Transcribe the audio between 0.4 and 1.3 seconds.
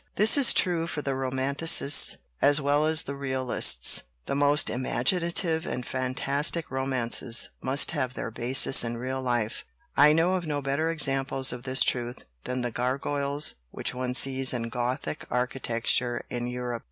true for the